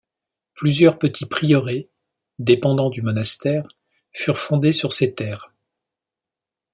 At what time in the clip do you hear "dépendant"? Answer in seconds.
2.39-2.89